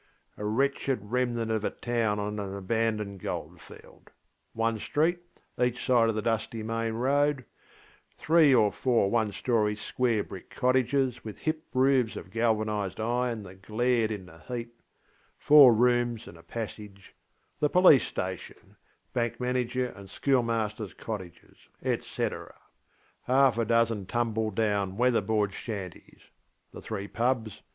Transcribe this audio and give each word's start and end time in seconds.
A 0.35 0.43
wretched 0.43 0.97
remnant 1.11 1.51
of 1.51 1.63
a 1.63 1.69
town 1.69 2.17
on 2.17 2.39
an 2.39 2.55
abandoned 2.55 3.19
goldfield. 3.19 4.09
One 4.53 4.79
street, 4.79 5.19
each 5.61 5.85
side 5.85 6.09
of 6.09 6.15
the 6.15 6.23
dusty 6.23 6.63
main 6.63 6.93
road; 6.93 7.45
three 8.17 8.51
or 8.55 8.71
four 8.71 9.11
one 9.11 9.31
storey 9.31 9.75
square 9.75 10.23
brick 10.23 10.49
cottages 10.49 11.23
with 11.23 11.37
hip 11.37 11.67
roofs 11.75 12.15
of 12.15 12.31
galvanised 12.31 12.99
iron 12.99 13.43
that 13.43 13.61
glared 13.61 14.09
in 14.09 14.25
the 14.25 14.41
heatŌĆöfour 14.49 15.77
rooms 15.77 16.27
and 16.27 16.35
a 16.35 16.41
passageŌĆöthe 16.41 17.71
police 17.71 18.07
station, 18.07 18.77
bank 19.13 19.39
manager 19.39 19.85
and 19.85 20.07
schoolmasterŌĆÖs 20.09 20.97
cottages, 20.97 21.57
&c. 22.01 22.29
Half 23.25 23.59
a 23.59 23.65
dozen 23.65 24.07
tumble 24.07 24.49
down 24.49 24.97
weather 24.97 25.21
board 25.21 25.51
shantiesŌĆöthe 25.51 26.81
three 26.81 27.07
pubs. 27.07 27.61